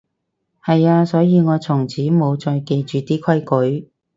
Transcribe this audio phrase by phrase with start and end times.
[0.63, 3.91] 係啊，所以我從此無再記住啲規矩